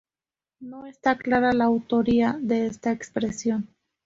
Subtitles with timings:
[0.61, 3.69] No está clara la autoría de esta expresión.